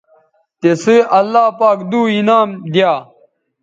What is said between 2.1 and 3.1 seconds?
انعام دی یا